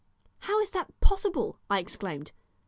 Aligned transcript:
"How 0.39 0.59
is 0.61 0.71
that 0.71 0.99
possible?" 0.99 1.59
I 1.69 1.77
exclaimed. 1.77 2.31